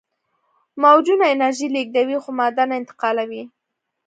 موجونه 0.81 1.25
انرژي 1.33 1.67
لیږدوي 1.75 2.17
خو 2.23 2.29
ماده 2.39 2.63
نه 2.69 2.75
انتقالوي. 2.81 3.43